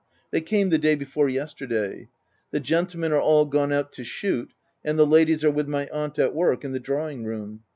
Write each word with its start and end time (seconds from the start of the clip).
They 0.31 0.41
came 0.41 0.71
the 0.71 0.79
day 0.79 0.95
before 0.95 1.29
yesterday. 1.29 2.09
The 2.49 2.59
gentlemen 2.59 3.11
are 3.13 3.21
all 3.21 3.45
gone 3.45 3.71
out 3.71 3.93
to 3.93 4.03
shoot, 4.03 4.51
and 4.83 4.97
the 4.97 5.05
ladies 5.05 5.43
are 5.45 5.51
with 5.51 5.67
my 5.67 5.87
aunt, 5.89 6.17
at 6.17 6.33
work, 6.33 6.65
in 6.65 6.71
the 6.71 6.79
drawing 6.79 7.23
room. 7.23 7.61